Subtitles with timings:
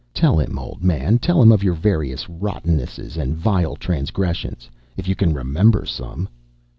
[0.15, 5.13] Tell him, old man, tell him of your various rottennesses and vile transgressions, if you
[5.13, 6.27] can remember some.